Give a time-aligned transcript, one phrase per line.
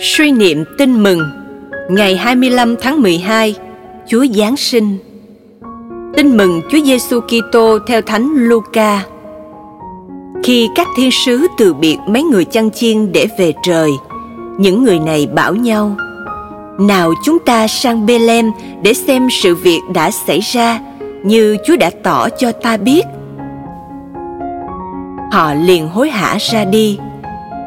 [0.00, 1.20] Suy niệm tin mừng.
[1.90, 3.54] Ngày 25 tháng 12
[4.06, 4.98] Chúa Giáng sinh.
[6.16, 9.04] Tin mừng Chúa Giêsu Kitô theo Thánh Luca.
[10.44, 13.90] Khi các thiên sứ từ biệt mấy người chăn chiên để về trời,
[14.58, 15.96] Những người này bảo nhau,
[16.78, 18.50] Nào chúng ta sang Bethlehem
[18.82, 20.80] để xem sự việc đã xảy ra
[21.22, 23.02] Như Chúa đã tỏ cho ta biết.
[25.32, 26.98] Họ liền hối hả ra đi.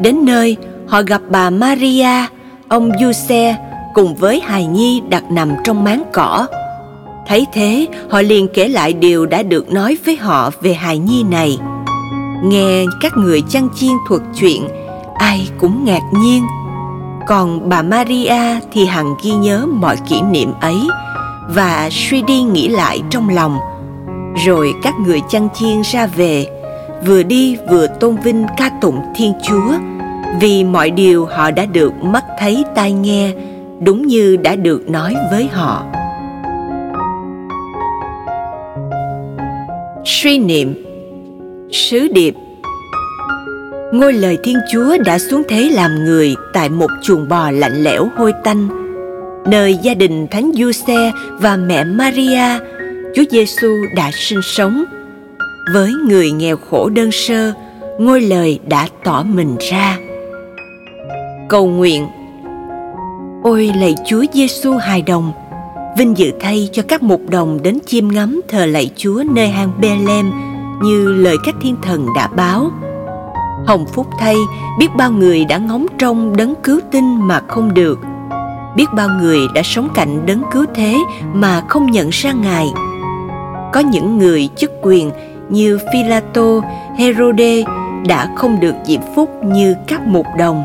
[0.00, 0.56] Đến nơi
[0.92, 2.26] họ gặp bà Maria,
[2.68, 3.56] ông Giuse
[3.94, 6.46] cùng với hài nhi đặt nằm trong máng cỏ.
[7.26, 11.22] Thấy thế, họ liền kể lại điều đã được nói với họ về hài nhi
[11.22, 11.58] này.
[12.44, 14.68] Nghe các người chăn chiên thuật chuyện,
[15.14, 16.42] ai cũng ngạc nhiên.
[17.28, 20.88] Còn bà Maria thì hằng ghi nhớ mọi kỷ niệm ấy
[21.48, 23.58] và suy đi nghĩ lại trong lòng.
[24.46, 26.46] Rồi các người chăn chiên ra về,
[27.06, 29.72] vừa đi vừa tôn vinh ca tụng Thiên Chúa
[30.40, 33.32] vì mọi điều họ đã được mắt thấy tai nghe,
[33.80, 35.84] đúng như đã được nói với họ.
[40.04, 40.74] Suy niệm.
[41.70, 42.34] Sứ điệp.
[43.92, 48.08] Ngôi lời thiên chúa đã xuống thế làm người tại một chuồng bò lạnh lẽo
[48.16, 48.68] hôi tanh.
[49.46, 52.58] Nơi gia đình thánh giuse và mẹ maria,
[53.14, 54.84] chúa giêsu đã sinh sống.
[55.74, 57.52] Với người nghèo khổ đơn sơ,
[57.98, 59.98] ngôi lời đã tỏ mình ra
[61.52, 62.08] cầu nguyện.
[63.42, 65.32] Ôi lạy chúa giêsu hài đồng
[65.98, 69.72] vinh dự thay cho các mục đồng đến chiêm ngắm thờ lạy chúa nơi hang
[69.80, 70.32] Bethlehem
[70.82, 72.70] như lời các thiên thần đã báo.
[73.66, 74.36] Hồng phúc thay
[74.78, 77.98] biết bao người đã ngóng trông đấng cứu tinh mà không được.
[78.76, 80.96] Biết bao người đã sống cạnh đấng cứu thế
[81.32, 82.72] mà không nhận ra ngài.
[83.72, 85.10] Có những người chức quyền
[85.48, 86.60] như Philato,
[86.98, 87.62] Herode
[88.06, 90.64] đã không được diễm phúc như các mục đồng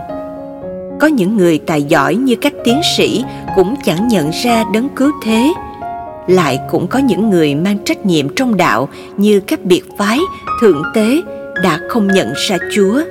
[0.99, 3.23] có những người tài giỏi như các tiến sĩ
[3.55, 5.53] cũng chẳng nhận ra đấng cứu thế.
[6.27, 10.19] Lại cũng có những người mang trách nhiệm trong đạo như các biệt phái,
[10.61, 11.21] thượng tế
[11.63, 13.01] đã không nhận ra chúa.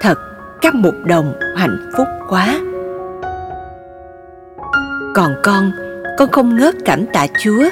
[0.00, 0.18] Thật,
[0.60, 2.60] các mục đồng hạnh phúc quá.
[5.14, 5.70] Còn con
[6.18, 7.64] con không ngớt cảm tạ chúa.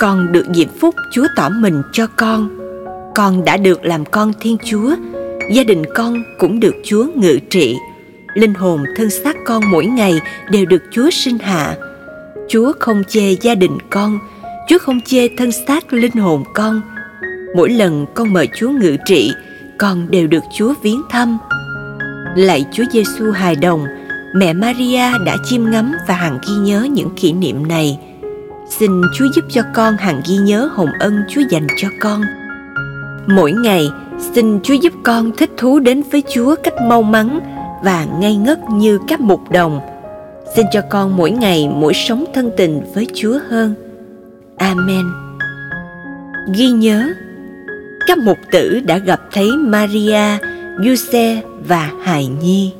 [0.00, 2.48] Con được diễm phúc chúa tỏ mình cho con.
[3.14, 4.94] Con đã được làm con thiên chúa.
[5.50, 7.76] Gia đình con cũng được chúa ngự trị
[8.34, 10.20] linh hồn thân xác con mỗi ngày
[10.50, 11.76] đều được Chúa sinh hạ.
[12.48, 14.18] Chúa không chê gia đình con,
[14.68, 16.80] Chúa không chê thân xác linh hồn con.
[17.56, 19.32] Mỗi lần con mời Chúa ngự trị,
[19.78, 21.38] con đều được Chúa viếng thăm.
[22.36, 23.84] Lạy Chúa Giêsu hài đồng,
[24.34, 27.98] mẹ Maria đã chiêm ngắm và hằng ghi nhớ những kỷ niệm này.
[28.78, 32.22] Xin Chúa giúp cho con hằng ghi nhớ hồng ân Chúa dành cho con.
[33.26, 33.90] Mỗi ngày,
[34.34, 37.40] xin Chúa giúp con thích thú đến với Chúa cách mau mắn,
[37.82, 39.80] và ngây ngất như các mục đồng.
[40.56, 43.74] Xin cho con mỗi ngày mỗi sống thân tình với Chúa hơn.
[44.56, 45.04] Amen.
[46.54, 47.08] Ghi nhớ,
[48.06, 50.38] các mục tử đã gặp thấy Maria,
[50.84, 52.72] Giuse và Hài Nhi.